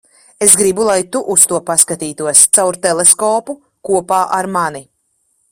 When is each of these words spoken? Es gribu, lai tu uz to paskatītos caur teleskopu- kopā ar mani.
Es 0.43 0.53
gribu, 0.61 0.85
lai 0.87 1.03
tu 1.15 1.21
uz 1.33 1.43
to 1.51 1.59
paskatītos 1.67 2.41
caur 2.59 2.81
teleskopu- 2.87 3.59
kopā 3.91 4.23
ar 4.41 4.53
mani. 4.57 4.85